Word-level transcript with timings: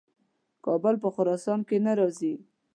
کابل 0.65 0.95
په 1.03 1.09
خراسان 1.15 1.59
کې 1.67 1.77
نه 1.85 1.91
راځي. 1.99 2.33